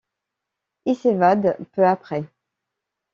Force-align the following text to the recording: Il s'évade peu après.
Il 0.85 0.95
s'évade 0.95 1.57
peu 1.73 1.85
après. 1.85 2.23